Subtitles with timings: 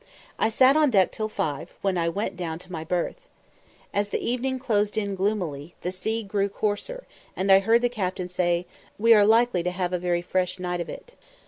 [0.39, 3.27] I sat on deck till five, when I went down to my berth.
[3.93, 8.27] As the evening closed in gloomily, the sea grew coarser, and I heard the captain
[8.27, 8.65] say,
[8.97, 11.13] "We are likely to have a very fresh night of it."